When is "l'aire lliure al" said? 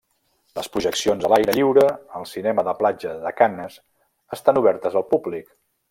1.33-2.25